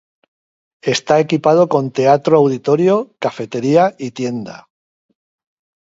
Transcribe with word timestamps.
Está 0.95 1.15
equipado 1.19 1.63
con 1.73 1.91
teatro 1.97 2.33
auditorio, 2.41 2.95
cafetería 3.23 3.83
y 4.05 4.07
tienda. 4.17 4.57